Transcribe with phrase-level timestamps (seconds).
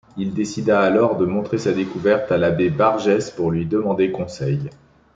[0.17, 4.71] Il décida alors de montrer sa découverte à l'Abbé Bargès pour lui demander conseil.